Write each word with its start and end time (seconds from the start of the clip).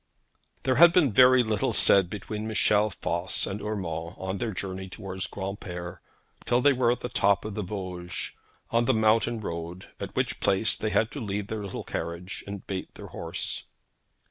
There 0.63 0.77
had 0.77 0.93
been 0.93 1.11
very 1.13 1.43
little 1.43 1.73
said 1.73 2.09
between 2.09 2.47
Michel 2.47 2.89
Voss 2.89 3.45
and 3.45 3.61
Urmand 3.61 4.15
on 4.17 4.39
their 4.39 4.51
journey 4.51 4.89
towards 4.89 5.27
Granpere 5.27 5.99
till 6.47 6.59
they 6.59 6.73
were 6.73 6.91
at 6.91 7.01
the 7.01 7.07
top 7.07 7.45
of 7.45 7.53
the 7.53 7.61
Vosges, 7.61 8.31
on 8.71 8.85
the 8.85 8.95
mountain 8.95 9.39
road, 9.41 9.91
at 9.99 10.15
which 10.15 10.39
place 10.39 10.75
they 10.75 10.89
had 10.89 11.11
to 11.11 11.21
leave 11.21 11.49
their 11.49 11.63
little 11.63 11.83
carriage 11.83 12.43
and 12.47 12.65
bait 12.65 12.91
their 12.95 13.09
horse. 13.13 13.65